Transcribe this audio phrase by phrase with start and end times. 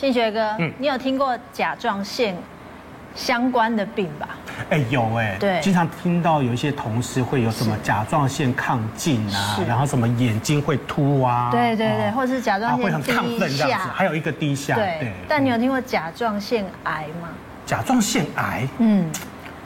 [0.00, 2.34] 庆学哥，嗯，你有听过甲状腺
[3.14, 4.30] 相关的病吧？
[4.70, 15.12] 哎，有哎，对，经常听到有一些同事会有什么甲状腺亢进啊，然后什么眼睛会凸啊，对对对，或者是甲状腺会很亢奋这样子，还有一个低下，对。
[15.28, 17.28] 但你有听过甲状腺癌吗？
[17.66, 19.06] 甲状腺癌，嗯，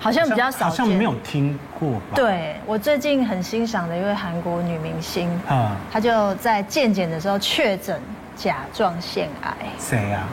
[0.01, 2.17] 好像比较少，好像没有听过吧？
[2.17, 8.01] 对，我最近很欣赏的一位韩国女明星，啊，她就在健检的时候确诊
[8.37, 9.55] 甲状腺癌。
[9.79, 10.25] 谁呀？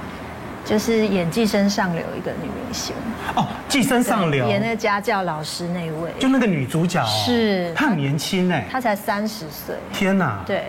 [0.64, 2.96] 就是演《寄生上流》一个女明星
[3.36, 9.76] 哦，《寄生上流》演那个家教老师那位，就那个女主角是，她很年轻哎，她才三十岁。
[9.92, 10.44] 天哪！
[10.46, 10.66] 对，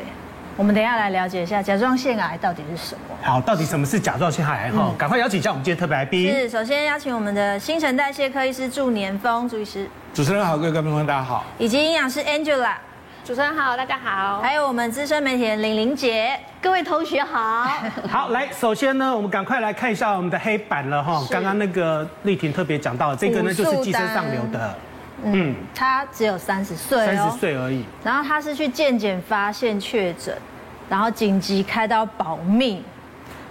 [0.57, 3.15] 我们等一下来了解一下甲状腺癌到底是什么。
[3.21, 4.71] 好，到底什么是甲状腺癌？
[4.73, 6.27] 哈，赶快邀请一下我们今天特别来宾。
[6.33, 9.87] 是，首先邀请我们的新陈代谢科医师祝年峰祝医师。
[10.15, 11.45] 主持人好，各位观众大家好。
[11.59, 12.73] 以及营养师 Angela。
[13.25, 14.41] 主持人好，大家好。
[14.41, 17.69] 还有我们资深媒体人玲玲姐，各位同学好。
[18.11, 21.25] 好，来，首先呢，我们赶快来看一下我们的黑板了哈。
[21.30, 24.74] 刚刚那个丽婷特别讲到，这个呢就是寄生上流的。
[25.23, 27.85] 嗯，他只有三十岁，三十岁而已。
[28.02, 30.37] 然后他是去健检发现确诊，
[30.89, 32.83] 然后紧急开刀保命，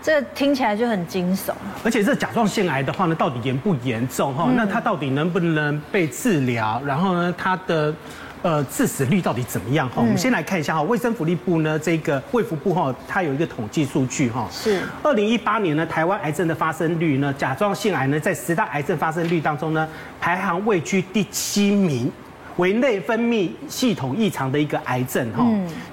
[0.04, 1.54] 这个听起来就很惊悚。
[1.86, 4.50] 而且这甲状腺癌的话呢，到底严不严重哈？
[4.54, 6.82] 那他到底能不能被治疗？
[6.86, 7.95] 然后呢，他的。
[8.42, 9.95] 呃，致死率到底怎么样哈？
[9.97, 19.88] 我们先来看一下哈，卫生福利部呢，这个卫福部哈，它有一个统计数据哈，是二零一八年呢，台湾癌症的发生率呢，甲状腺癌呢，在十大癌症发生率当中呢，
[20.20, 22.11] 排行位居第七名。
[22.58, 25.46] 为内分泌系统异常的一个癌症哈，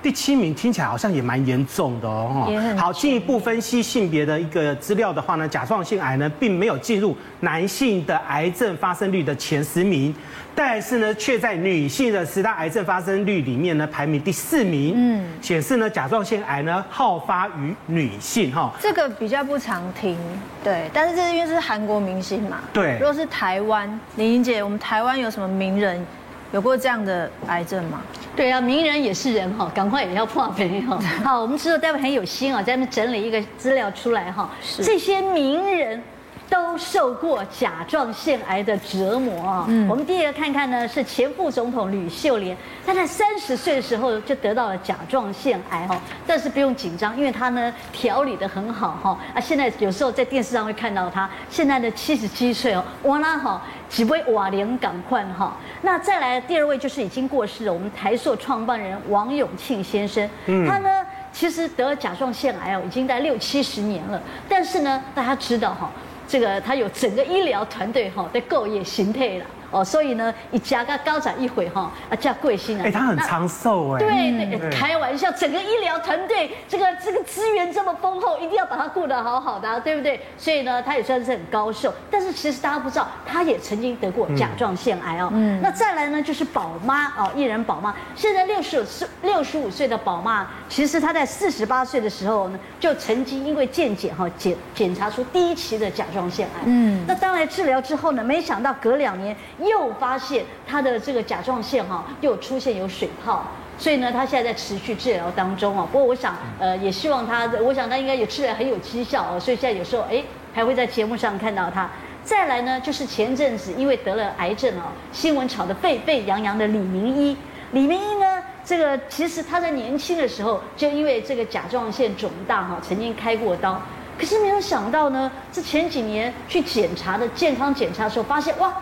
[0.02, 2.76] 第七名听起来好像也蛮严重的哦哈。
[2.76, 10.14] 好，进一步分析性别的一个资料的话呢，甲状腺癌呢并没有进入男性的癌症发生率的前十名，
[10.54, 14.92] 但是呢却在女性的十大癌症发生率里面呢排名第四名。
[14.96, 18.72] 嗯，显示呢甲状腺癌呢好发于女性哈。
[18.80, 20.18] 这个比较不常听，
[20.62, 22.58] 对，但是这因为是韩国明星嘛。
[22.72, 26.04] 对，如果是台湾，林玲姐，我们台湾有什么名人？
[26.52, 28.00] 有过这样的癌症吗？
[28.34, 30.98] 对啊，名人也是人哈，赶快也要破肥哈。
[31.24, 34.50] 好，我们知道待会很有心啊，在那边整理一个资料出来哈。
[34.62, 36.02] 是这些名人。
[36.48, 39.66] 都受过甲状腺癌的折磨啊！
[39.68, 49.40] 嗯，我们第一个看看呢，是前副总统吕秀莲，她在三十岁的时候就得到了甲状腺癌哈，但是不用紧张，因为她呢调理得很好哈啊！
[49.40, 55.54] 现在有时候在电视上会看到她，现在的七十七岁哦，哇啦哈，几位瓦莲赶快哈。
[55.82, 60.88] 那再来第二位就是已经过世了，我们台塑创办人王永庆先生，嗯，他呢
[61.30, 65.90] 其实得了甲状腺癌哦，已经在六七十年了，但是呢大家知道哈。
[66.28, 69.46] 这个他有整个医疗团队哈在构业形态了。
[69.70, 72.84] 哦，所以呢，一加个高长一回哈，啊叫贵姓啊？
[72.86, 73.98] 哎，他很长寿哎。
[73.98, 80.20] 对对，开玩笑，整个医疗团队这个这个资源这么丰厚，一定要把他顾得好好的，对不对？
[80.38, 81.92] 所以呢，他也算是很高寿。
[82.10, 85.28] 但是其实大家不知道，他也曾经得过甲状腺癌哦。
[85.32, 85.60] 嗯。
[85.62, 96.62] 那再来呢，就是宝妈哦，艺人宝妈，现在六十五岁六十五岁的宝妈，其实她在四十八岁的时候呢，就曾经因为健检哈检检查出第一期的甲状腺癌。
[96.64, 97.04] 嗯。
[97.06, 99.36] 那当然治疗之后呢，没想到隔两年。
[99.60, 103.44] 又发现他的这个甲状腺哈又出现有水泡，
[103.78, 105.86] 所以呢，他现在在持续治疗当中啊。
[105.90, 109.40] 不过我想，呃，也希望他，我想他应该也治疗很有绩效哦。
[109.40, 110.22] 所以现在有时候哎，
[110.54, 111.88] 还会在节目上看到他。
[112.22, 117.36] 再来呢，就是前阵子因为得了癌症哦，新闻炒得沸沸扬扬的李明一。
[117.72, 123.80] 李明一呢，这个其实他在年轻的时候就因为这个甲状腺肿大哈，曾经开过刀。
[124.18, 128.72] 可是没有想到呢，这前几年去检查的健康检查的时候，发现哇。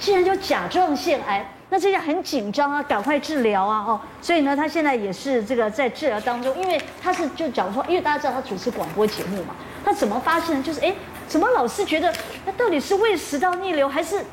[0.00, 10.62] 既然就甲状腺癌，那这样很紧张啊，赶快治疗啊，哦，所以呢，他现在也是这个在治疗当中，因为他是就讲说，因为大家知道他主持广播节目嘛，他怎么发现呢？
[10.62, 10.92] 就是哎，
[11.28, 12.12] 怎么老是觉得
[12.46, 14.24] 那到底是胃食道逆流还是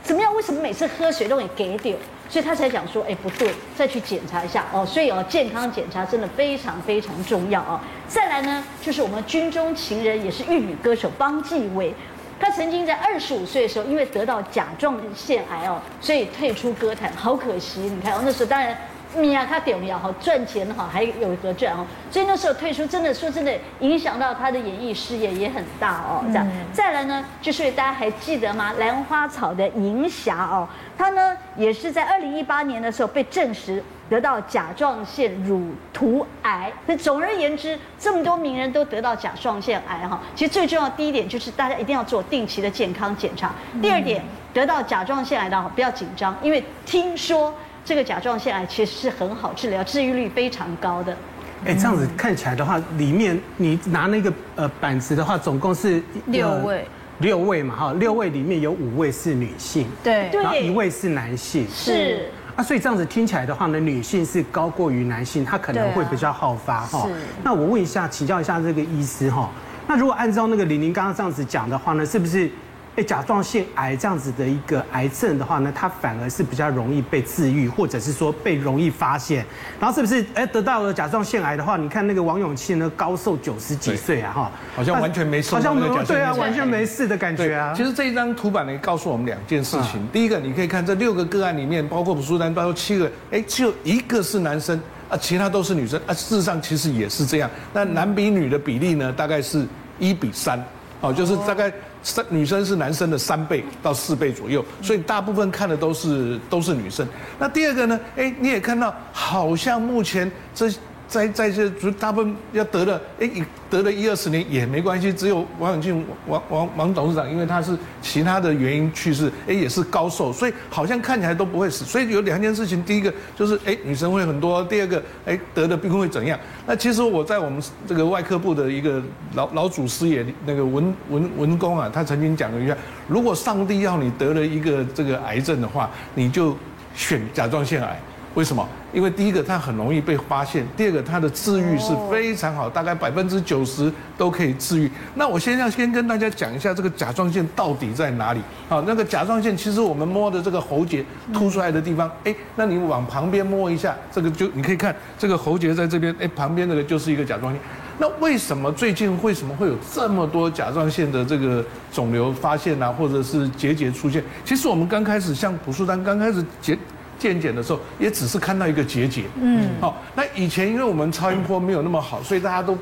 [0.00, 0.32] 怎么样？
[0.36, 1.92] 为什么每次喝水都会给掉？
[2.28, 4.86] 所以他才讲说，哎，不对，再去检查一下哦。
[4.86, 7.80] 所以哦，健康检查真的非常非常重要哦。
[8.06, 11.92] 再来呢，就是我们军中情人，也是玉女歌手邦继伟。
[12.38, 17.80] 他曾经在二十五岁的时候，因为得到甲状腺癌哦，所以退出歌坛，好可惜。
[17.80, 18.76] 你看，哦，那时候当然
[19.14, 26.22] 米啊，他重要哈，赚钱哈，还有得赚哦，所以那时候退出，真的说真的，影响到他的演艺事业也很大哦。
[26.28, 28.74] 这样，再来呢，就是大家还记得吗？
[28.78, 30.68] 兰花草的银霞哦，
[30.98, 33.82] 他呢也是在二零一八年的时候被证实。
[34.08, 40.20] 得到甲状腺乳突癌，那总而言之，这么多名人都得到甲状腺癌哈。
[40.34, 43.52] 其实最重要的第一点就是大家一定要做定期的健康检查。
[43.82, 44.22] 第二点，
[44.54, 47.52] 得到甲状腺癌的不要紧张，因为听说
[47.84, 51.16] 这个甲状腺癌其实是很好治疗，治愈率非常高的。
[51.64, 56.86] 哎，这样子看起来的话，里面你拿那个呃板子的话，总共是六位，
[57.18, 62.28] 六位嘛哈，六位里面有五位是女性，对，然后一位是男性，是。
[62.56, 67.06] 啊，所以这样子听起来的话呢，女性是高过于男性，她可能会比较好发哈。
[67.44, 69.50] 那我问一下，请教一下这个医师哈，
[69.86, 72.50] 那如果按照那个玲玲刚刚这样子讲的话呢，是不是？
[72.96, 79.44] 哎，甲状腺癌这样子的一个癌症的话呢，它反而是比较容易被治愈，或者是说被容易发现。
[79.78, 87.74] 然后是不是哎得到了甲状腺癌的话，你看那个王永庆呢，高寿九十几岁啊，哈，好像完全没事，好像没有对啊，完全没事的感觉啊。
[87.76, 90.08] 其实这一张图板呢，告诉我们两件事情。
[90.10, 96.14] 第一个，你可以看这六个个案里面，包括朴淑丹，包括七个，哎，只有一个是男生啊，其他都是女生啊。
[96.14, 97.50] 事实上，其实也是这样。
[97.74, 99.66] 那男比女的比例呢，大概是
[99.98, 100.58] 一比三，
[101.02, 101.70] 哦，就是大概。
[102.06, 107.04] 三女生是男生的三倍到四倍左右，所以大部分看的都是都是女生。
[107.36, 107.98] 那第二个呢？
[108.16, 110.70] 哎，你也看到，好像目前这。
[111.08, 113.30] 在在这，就大部分要得了，哎，
[113.70, 115.12] 得了一二十年也没关系。
[115.12, 121.84] 只有王永庆王王王董事长，因为他是其他的原因去世，哎，也是高寿，所以好像看起来都不会死。
[121.84, 126.38] 所以有两件事情，第一个就是哎，女生会很多；第二个，哎，得的病会怎样？
[126.66, 129.00] 那其实我在我们这个外科部的一个
[129.34, 132.76] 老老祖师爷那个文文文公啊，他曾经讲过一下：
[133.06, 136.56] 如果上帝要你得了一个这个癌症的话，你就
[136.94, 138.00] 选甲状腺癌。
[138.34, 138.68] 为什么？
[138.96, 144.90] 因为第一个它很容易被发现，第二个它的治愈是非常好，大概百分之九十都可以治愈。
[145.16, 148.40] 那我先要先跟大家讲一下这个甲状腺到底在哪里？
[148.70, 157.60] 好，那个甲状腺其实我们摸的这个喉结凸出来的地方，哎，那你往旁边摸一下，这个就你可以看这个喉结在这边，哎，旁边那个就是一个甲状腺。
[157.98, 161.62] 那为什么最近为什么会有这么多甲状腺的这个
[161.92, 164.24] 肿瘤发现啊，或者是结节出现？
[164.42, 166.78] 其实我们刚开始像朴树丹刚开始结。
[167.18, 172.76] 健检的时候也只是看到一个结节，嗯，好，那以前因为我们超音波没有那么好，所以大家都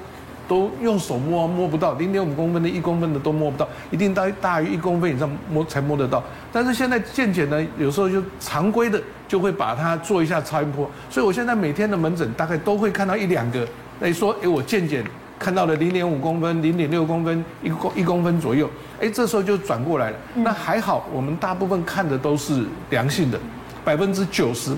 [0.47, 6.23] 都用手摸摸不到，零点五公分的一公分的都摸不到，一定大大于一公分以上摸才摸得到。
[6.53, 13.67] 但是现在健检呢，有时候就常规的就会把它做一下超音波，所以我现在每天的门诊大概都会看到一两个，
[14.01, 15.03] 那说哎我健检
[15.39, 18.69] 看到了零点五公分、零点六公分、一公一公分左右，
[19.01, 20.17] 哎这时候就转过来了。
[20.35, 23.39] 那还好，我们大部分看的都是良性的。
[23.85, 24.73] 百分之九十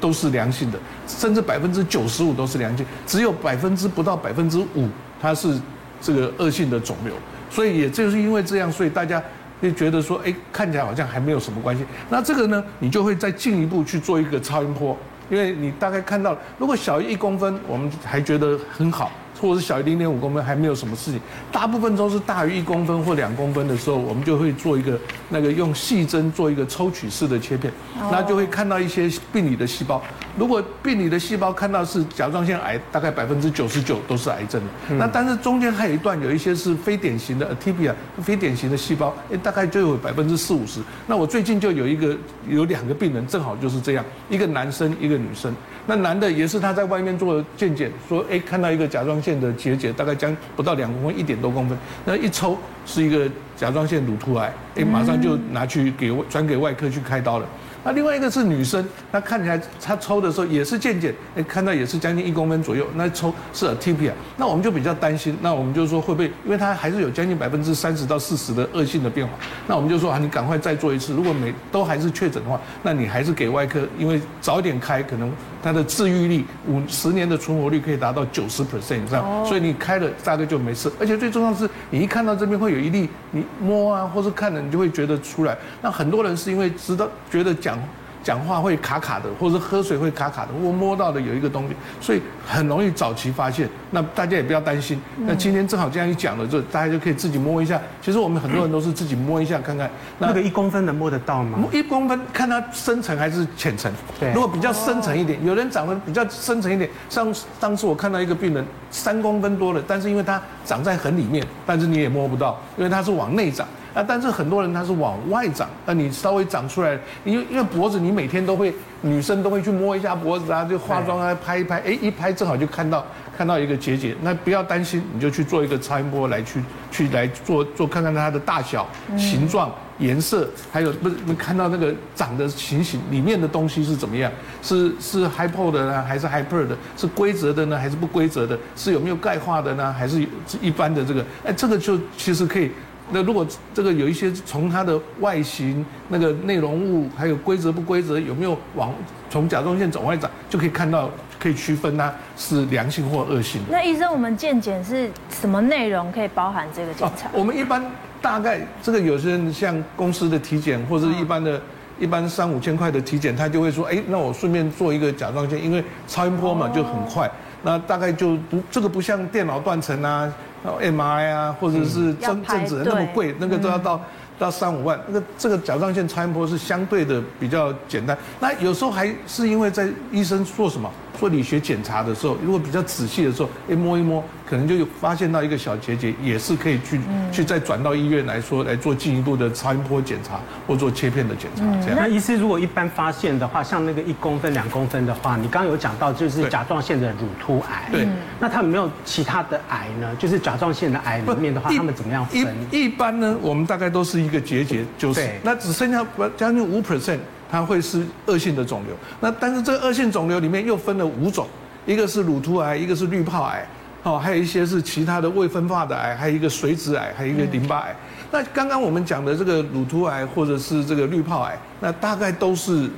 [0.00, 4.88] 都是良性的，甚至百分之九十五都是良性，只有百分之不到百分之五
[5.20, 5.58] 它是
[6.00, 7.14] 这个恶性的肿瘤，
[7.50, 9.22] 所以也就是因为这样，所以大家
[9.60, 11.84] 会觉得说，哎，看起来好像还没有什么关系。
[12.10, 14.96] 那这个呢，你就会再进一步去做一个超音波，
[15.30, 19.10] 因为你大概看到，如果小于一公分，我们还觉得很好。
[19.40, 21.20] 或者是小于零点五公分还没有什么事情，
[21.52, 24.98] 大部分都是大于一公分或两公分的时候，我们就会做一个
[25.28, 27.72] 那个用细针做一个抽取式的切片，
[28.10, 30.02] 那就会看到一些病理的细胞。
[30.38, 34.94] 如果病理的细胞看到是甲状腺癌，大概百分之九十九都是癌症的。
[34.96, 40.80] 那但是中间还有一段有一些是非典型的 atypia，非典型的细胞，哎，大概就有百分之四五十。
[41.06, 42.14] 那我最近就有一个
[42.46, 45.54] 有两个病人正好就是这样，一个男生一个女生。
[45.86, 57.46] 那男的也是他在外面做健检，说哎看到一个甲状腺的结节，大概将不到两公分，一点多公分，那一抽是一个甲状腺乳突癌，哎马上就拿去给转给外科去开刀了。
[57.86, 69.34] 那另外一个是女生，她看起来她抽的时候也是渐渐，哎，看到也是将近一公分左右，那抽是 atypia，那我们就比较担心，那我们就说会不会，因为她还是有将近百分之三十到四十的恶性的变化，
[69.68, 75.30] 那我们就说啊，你赶快再做一次，如果每都还是确诊的话，那你还是给外科，因为早点开可能
[75.62, 87.75] 它的治愈率五十年的存活率可以达到九十 percent 以上，所以你开了大概就没事，而且最重要的是你一看到这边会有一粒，你摸啊或是看了你就会觉得出来，那很多人是因为知道觉得讲。
[88.22, 93.68] 讲话会卡卡的，或者喝水会卡卡的，我摸到的有一个东西，所以很容易早期发现。
[93.92, 95.00] 那大家也不要担心。
[95.18, 97.80] 那今天正好这样一讲了，就大家就可以自己摸一下。
[98.02, 99.88] 其实我们很多人都是自己摸一下看看。
[100.18, 101.56] 那个一公分能摸得到吗？
[101.72, 103.92] 一公分看它深层还是浅层。
[104.18, 104.32] 对。
[104.32, 113.64] 如果比较深层一点，有人长得比较深层一点，像当时我看到一个病人三公分多了，但是因为它长在很里面，但是你也摸不到，因为它是往内长。
[113.96, 123.02] 啊，但是很多人他是往外长，那你稍微长出来，因为因为脖子你每天都会，女生都会去摸一下脖子啊，就化妆啊拍一拍，哎一拍正好就看到
[123.34, 128.86] 看到一个结节，那不要担心，你就去做一个超音波来去去来做做看看它的大小、
[129.16, 134.30] 形状、颜色，还有不是你看到那个长的情形里面的东西是怎么样，
[134.62, 140.20] 是是 hypo 的呢，还是 hyper 的，是规则的呢，还是不规则的，是有没有钙化的呢，还是
[140.60, 142.70] 一般的这个，哎这个就其实可以。
[143.10, 148.92] 那如果这个有一些从它的外形、那个内容物，还有规则不规则，有没有往
[149.30, 151.10] 从甲状腺走外长，就可以看到。
[151.38, 153.60] 可以区分它是良性或恶性。
[153.70, 157.28] 那医生，我们健检是什么内容可以包含这个检查？
[157.34, 157.84] 我们一般
[158.22, 161.60] 大概这个有些人像公司的体检或者是一般的。
[161.98, 167.30] 一般三五千块的体检，他就会说，哎，那我顺便做一个甲状腺，因为超音波嘛就很快，
[167.62, 170.30] 那大概就不这个不像电脑断层啊、
[170.72, 174.00] MRI 啊，或者是正正子那么贵，那个都要到
[174.38, 175.00] 到三五万。
[175.08, 178.16] 那个这个甲状腺超音波是相对的比较简单。
[178.40, 180.90] 那有时候还是因为在医生做什么？
[181.18, 191.62] 做理学检查的时候，如果比较仔细的时候，一摸一摸，可能就有发现到一个小结节，也是可以去、嗯、去再转到医院来说来做进一步的超音波检查或做切片的检查。
[191.80, 191.96] 这样。
[191.96, 197.88] 那医师如果一般发现的话，像那个一公分、两公分的话，你刚刚有讲到就是甲状腺的乳突癌。
[197.90, 198.06] 对。
[198.38, 200.14] 那他有没有其他的癌呢？
[200.18, 202.46] 就是甲状腺的癌里面的话，他们怎么样分？
[202.70, 206.04] 一一般呢，我们大概都是一个结节，就是那只剩下
[206.36, 207.18] 将近五 percent。
[207.50, 211.46] 它会是恶性的肿瘤，那但是这个恶性肿瘤里面又分了五种，
[211.86, 213.66] 一个是乳突癌，一个是滤泡癌，
[214.02, 217.94] 哦，还有一些是其他的未分化的癌，还有一个髓质癌，还有一个淋巴癌。
[218.32, 222.90] 那刚刚我们讲的这个乳突癌或者是这个滤泡癌，那大概都是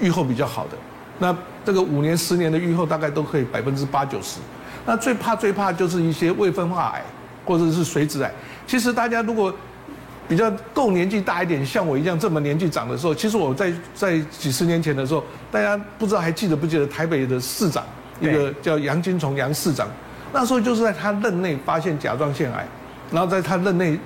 [0.00, 0.76] 预后比较好的，
[1.18, 4.38] 那这个五年、十年的预后大概都可以百分之八九十。
[4.84, 7.02] 那最怕最怕就是一些未分化癌
[7.44, 8.30] 或者是髓质癌。
[8.66, 9.52] 其实大家如果
[10.28, 17.84] 比较够年纪大一点，像我一样这么年纪长的时候，其实我在在几十年前的时候，大家不知道还记得不记得台北的市长，
[18.20, 19.88] 一个叫杨金虫杨市长，
[20.32, 22.66] 那时候就是在他任内发现甲状腺癌。
[23.10, 23.98] 然后在他任内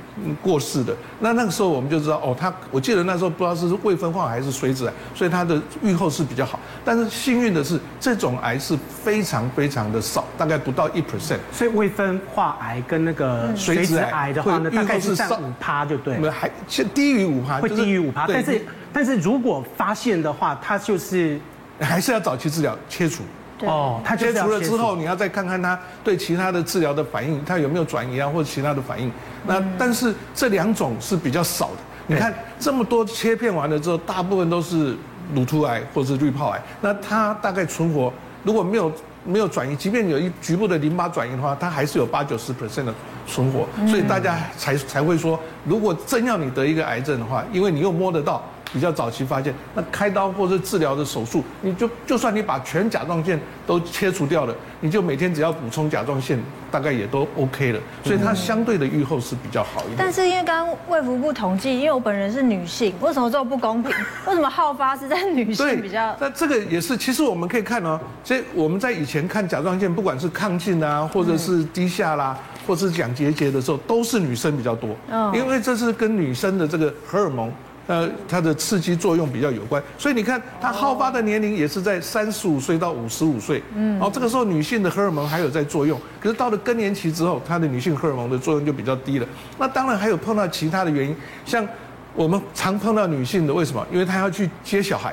[0.43, 6.61] 过世的，那那个时候我们就知道哦，他我记得那时候不知道是未分化还是髓质癌，所以他的预后是比较好。
[6.85, 11.39] 但是幸运的是，这种癌是非常非常的少，大概不到一 percent。
[11.51, 16.15] 所以未分化癌跟那个髓质癌的话呢，大概是占五趴就对。
[16.17, 16.51] 我们还
[16.95, 18.27] 低于五趴，会低于五趴。
[18.27, 21.41] 但是但是如果发现的话，它就是
[21.81, 23.23] 还是要早期治疗切除。
[23.67, 29.11] 哦，他切除了之后，你要再看看他对其他的治疗的反应，他有没有转移啊，或者其他的反应。
[29.47, 31.77] 那但是这两种是比较少的。
[32.07, 34.97] 你看这么多切片完了之后，大部分都是
[35.35, 36.63] 乳突癌或者是滤泡癌。
[36.81, 38.13] 那它大概存活，
[38.43, 38.93] 如果没有
[39.25, 42.95] 没有转移，即便有一局部的淋巴转移的话，它还是有八九十 percent 的
[43.27, 43.67] 存活。
[43.87, 48.43] 所以大家才才会说，如果真要你得一个癌症的话，因为你又摸得到。
[48.73, 56.39] 比较早期发现，那开刀或者治疗的手术，你就就算你把全甲状腺都切除掉了，你就每天只要补充甲状腺，
[56.71, 57.81] 大概也都 OK 了。
[58.05, 59.97] 所以它相对的预后是比较好一点。
[59.99, 63.93] 但是因为刚刚卫福部统计，因为我本人是女性，为什么这么不公平？
[64.27, 66.15] 为什么好发是在女性比较？
[66.21, 74.91] 那这个也是，其实我们可以看哦，所以我们在以前看甲状腺，不管是亢进啊，或者是低下啦，或是讲结节的时候，都是女生比较多。
[75.11, 77.53] 嗯，因为这是跟女生的这个荷尔蒙。
[77.91, 89.27] 呃，它的刺激作用比较有关，所以你看，它好发的年龄也是在三十五岁到五十五岁，嗯，然后这个时候女性的荷尔蒙还有在作用，可是到了更年期之后，它的女性荷尔蒙的作用就比较低了。
[89.59, 91.67] 那当然还有碰到其他的原因，像
[92.15, 93.85] 我们常碰到女性的，为什么？
[93.91, 95.13] 因为她要去接小孩，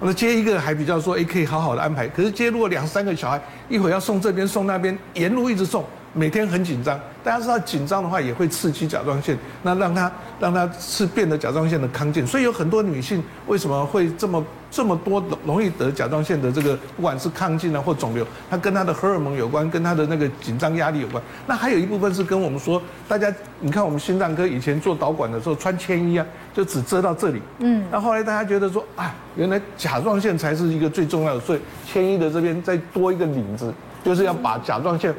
[0.00, 5.84] 那接一个还比较说，哎，可以好好的安排，可是接如果两三个小孩，一会儿要送这边送那边，沿路一直送。
[6.14, 21.20] 每天很紧张，大家知道紧张的话也会刺激甲状腺，那让它让它是变得甲状腺的亢进，所以有很多女性为什么会这么这么多容易得甲状腺的这个不管是亢进啊或肿瘤，它跟它的荷尔蒙有关，跟它的那个紧张压力有关。
[21.48, 35.12] 那还有一部分是跟我们说，大家你看我们心脏科以前做导管的时候穿铅衣啊，就只遮到这里，嗯，那后来大家觉得说啊，原来甲状腺才是一个最重要的，所以铅衣的这边再多一个领子，就是要把甲状腺。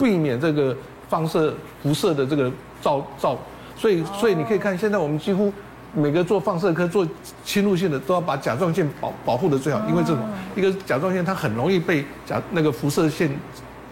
[0.00, 0.76] 避免这个
[1.08, 2.50] 放射辐射的这个
[2.82, 3.38] 照照，
[3.76, 5.52] 所以所以你可以看，现在我们几乎
[5.94, 7.06] 每个做放射科做
[7.44, 10.18] 侵入性的都要把甲状腺保保护的最好，因为这种
[10.56, 13.30] 一个甲状腺它很容易被甲那个辐射线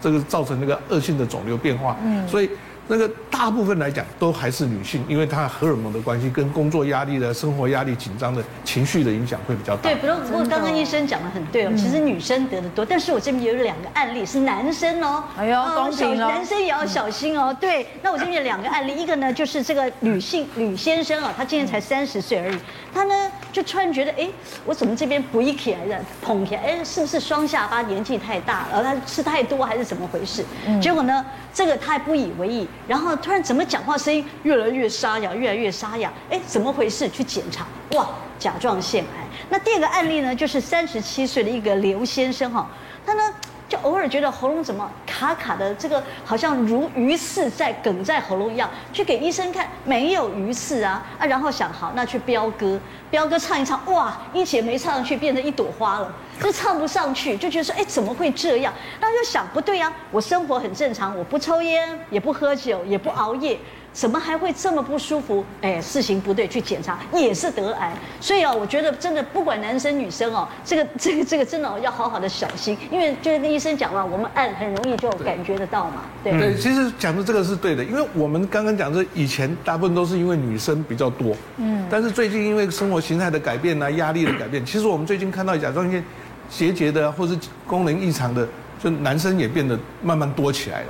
[0.01, 1.95] 这个造成那个恶性的肿瘤变化，
[2.27, 2.49] 所以。
[2.89, 9.83] 那个大部分来讲都还是女性，因为她荷尔蒙的关系，跟工作压力的、生活压力、紧张的情绪的影响会比较大。
[9.83, 17.55] 对，不过不过刚刚医生讲的很对哦，其实女生得的多，但是我这边有两个案例是男生哦，哎呦，公平哦，男生也要小心哦。
[17.61, 22.57] 对，那我这边有两个案例，一个呢就是这个女性吕先生啊，他今年才三十岁而已，
[22.91, 23.13] 他呢
[23.59, 24.25] 就突然觉得，哎，
[24.65, 30.45] 我怎么这边不一起来的，捧起来，哎，是不是双下巴年纪太大了，他吃太多还是怎么回事？
[30.81, 32.65] 结果呢，这个他还不以为意。
[32.87, 36.09] 然后突然怎么讲话声音越来越沙哑，越来越沙哑？
[36.29, 37.09] 哎，怎么回事？
[37.09, 38.07] 去检查，哇，
[38.39, 39.27] 甲状腺癌。
[39.49, 42.65] 那第二个案例呢，就是三十七岁的一个刘先生哈，
[43.05, 43.21] 他呢
[43.67, 44.89] 就偶尔觉得喉咙怎么
[45.19, 52.79] 卡卡的，这个好像如鱼刺在梗在喉咙一样，去给医生看，没有鱼刺啊啊，然后想好那去飙歌，
[53.11, 56.09] 飙歌唱一唱，哇，一节没唱上去，变成一朵花了，
[56.41, 58.73] 就唱不上去，就觉得说，哎，怎么会这样？
[59.01, 63.59] 那就想不对呀，我生活很正常，我不抽烟，也不喝酒，也不熬夜。
[63.91, 65.43] 怎么还会这么不舒服？
[65.61, 67.91] 哎，事情不对，去检查也是得癌。
[68.21, 76.03] 所以啊，我觉得真的不管男生女生哦，这个 这个这个真的要好好的小心，因为就是跟医生讲了，我们按很容易就感觉得到嘛。
[76.23, 86.03] 对对，其实讲的这个是对的，因为我们刚刚讲的以前大部分都是因为女生比较多，嗯，但是最近因为生活形态的改变啊，压力的改变，其实我们最近看到甲状腺
[86.49, 88.47] 结节的或是功能异常的，
[88.81, 90.87] 就男生也变得慢慢多起来了。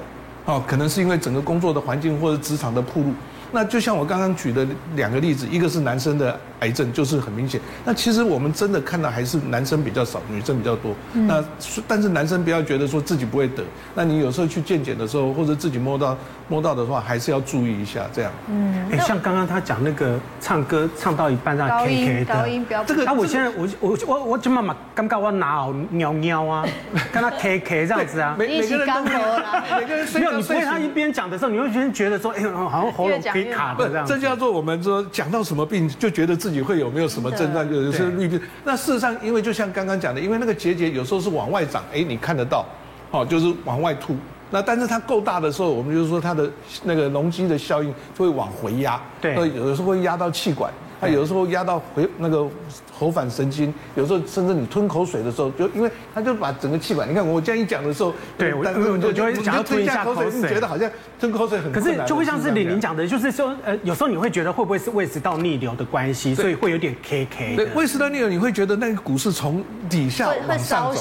[0.49, 3.13] 哦，可能是因为整个工作的环境或者职场的铺路。
[3.51, 4.65] 那就像我刚刚举的
[4.95, 7.59] 两个例子，一个是男生的癌症，就是很明显。
[7.85, 10.93] 那其实我们真的看到还是男生比较少，女生比较多。
[11.13, 11.43] 那
[11.87, 13.63] 但是男生不要觉得说自己不会得，
[13.93, 18.31] 那你有时候去健检的时候，或者自己摸到摸到的话，还是要注意一下这样。
[18.49, 22.83] 嗯，哎，像刚刚他讲那个唱歌唱到一半让 K K 的，高音不要。
[22.85, 26.65] 这个，那我现在我我我我怎么嘛刚刚我拿好喵喵啊，
[27.11, 28.35] 跟他 K K 这样子啊。
[28.39, 29.03] 每每个人都
[29.79, 33.49] 每个人没有，你被他一边讲的时候，你会觉得觉得说，哎，好像喉咙可以。
[33.49, 38.41] 卡的这样，这叫做我们说讲到什么病，就觉得自己会有没有什么症状，就是绿病。
[38.63, 42.65] 那事实上，因为就像刚刚讲的，因为那个结节有时候是往外长，哎，你看得到，
[43.11, 44.15] 哦，就是往外凸。
[44.51, 46.49] 那但是它够大的时候，我们就是说它的
[46.83, 50.73] 那个容积的效应就会往回压，对，有的时候会压到气管。
[50.99, 52.45] 它有的时候压到回那个
[52.91, 60.89] 喉返神经，有时候甚至你吞口水的时候，就因为它就把整个气管，你看我这样一讲的时候，对，我就就就会想要吞一下口水，你觉得好像
[61.19, 61.71] 吞口水很。
[61.71, 67.55] 可是就会像是李宁讲的，就是说呃，有时候你会觉得会不会是胃食道逆流的关系，所以会有点 K K。
[67.55, 70.95] 对，胃食道逆流你会觉得那个骨是从底下往上走，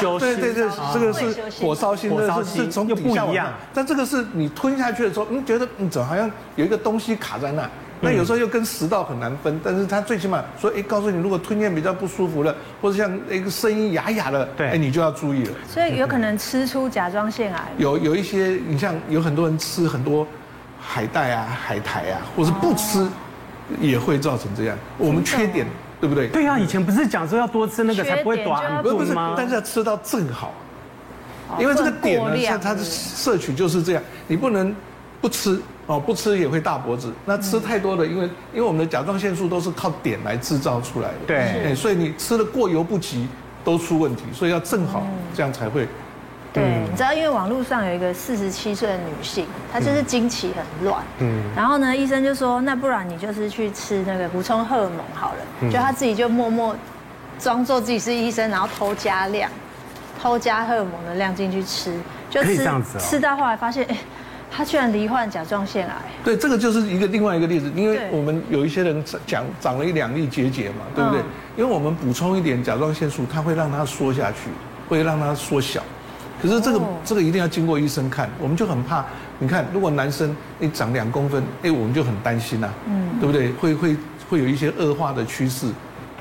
[0.00, 3.52] 烧心，对对对，这个是火烧心，的是是从底下往上。
[3.72, 7.70] 但这个是你吞下去的时候，你觉得你怎么好像有一个东西卡在那。
[8.00, 15.52] 那有时候又跟食道很难分，但是他最起码说，哎，告诉你，如果吞咽比较不舒服了，或者像一个声音哑哑的，对，哎，你就要注意了。
[15.66, 17.62] 所以有可能吃出甲状腺癌。
[17.78, 20.26] 有有一些，你像有很多人吃很多
[20.78, 23.08] 海带啊、海苔啊，或是不吃，
[23.80, 24.76] 也会造成这样。
[24.98, 25.66] 我们缺点，
[25.98, 26.28] 对不对？
[26.28, 29.34] 对啊，以前不是讲说要多吃那个才不会短不是吗？
[29.36, 30.52] 但是要吃到正好，
[31.58, 34.74] 因为这个点呢，它它的摄取就是这样，你不能
[35.20, 35.58] 不吃。
[35.86, 37.12] 哦，不吃也会大脖子。
[37.24, 43.28] 那吃太多的，因为因为我们的甲状腺素都是靠碘来制造出来的，对，所以你吃的过犹不及
[43.64, 45.86] 都出问题，所以要正好这样才会。
[46.52, 56.74] 对，你知道，因为网络上有一个四十七岁的女性，她就是经期很乱，嗯，然后呢，医生就说，那不然你就是去吃那个补充荷尔蒙好了，就她自己就默默
[57.38, 59.48] 装作自己是医生，然后偷加量，
[60.20, 61.96] 偷加荷尔蒙的量进去吃，
[62.30, 62.66] 就吃
[62.98, 63.96] 吃到后来发现，哎。
[64.50, 65.94] 他居然罹患甲状腺癌。
[66.24, 71.20] 对，这个就是一个另外一个例子，因为我们有一些人讲长了一两粒结节嘛，对不对？
[71.56, 74.50] 因为我们补充一点甲状腺素，它会让它缩下去，
[74.88, 75.82] 会让它缩小。
[76.40, 79.04] 可是这个这个一定要经过医生看，我们就很怕。
[79.38, 83.52] 你看，如果男生一长两公分，哎，我们就很担心呐，嗯，对不对？
[83.52, 83.96] 会会
[84.28, 85.66] 会有一些恶化的趋势。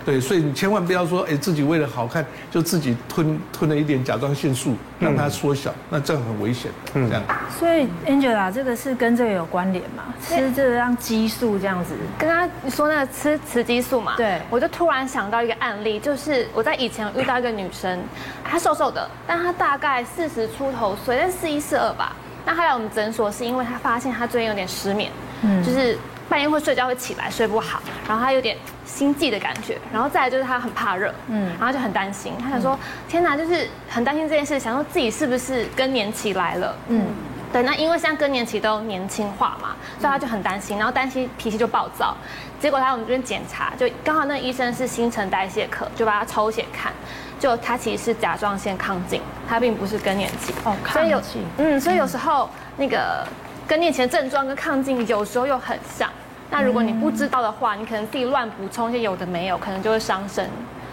[0.06, 6.92] 对，所以你千万不要说，哎，自己为了好看就自己吞吞了一点甲状腺素，让它缩小，那这样很危险的。
[6.94, 7.24] 嗯，这样。
[7.58, 10.04] 所以 Angela，这个是跟这个有关联吗？
[10.22, 11.96] 吃这个让激素这样子？
[12.20, 14.14] 刚刚你说那个吃雌激素嘛？
[14.16, 14.40] 对。
[14.52, 18.00] 我就突然想到一个案例，就是我在以前遇到一个女生，
[18.44, 22.16] 她瘦瘦的，但她大概四十出头岁，但四一四二吧。
[22.46, 25.98] 那她来我们诊所是因为她发现她最近有点失眠，嗯，就是。
[26.28, 37.06] 半夜会睡觉会起来睡不好，然后他有点心悸的感觉，然后再来就是他很怕热，嗯，然后就很担心，他想说天哪，就是很担心这件事，想说自己是不是更年期来了，嗯，
[37.54, 42.18] 对，那因为现在更年期都年轻化嘛，所以他就很担心，然后担心脾气就暴躁，
[42.60, 46.92] 结果他我们这边检查，就刚好那个医生是新陈代谢科，就把他抽血看，
[47.40, 51.22] 就他其实是甲状腺亢进，他并不是更年期，哦，所以有，
[51.58, 53.26] 嗯，所以有时候那个。
[53.68, 56.10] 更年期的症状跟亢进有时候又很像，
[56.52, 60.48] 那如果你不知道的话，你可能自己乱补充一些有的没有，可能就会伤身。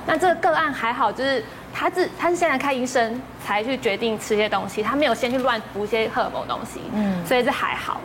[0.06, 8.00] 那这个个案还好，就是他自他是现在看医生才去决定吃些东西，他没有先去乱补一些荷尔蒙东西，嗯，所以这还好。